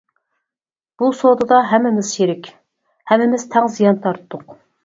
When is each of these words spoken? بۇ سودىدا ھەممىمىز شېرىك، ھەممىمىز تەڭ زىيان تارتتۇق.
بۇ 1.01 1.09
سودىدا 1.19 1.59
ھەممىمىز 1.73 2.09
شېرىك، 2.15 2.51
ھەممىمىز 3.15 3.49
تەڭ 3.53 3.73
زىيان 3.77 4.05
تارتتۇق. 4.09 4.53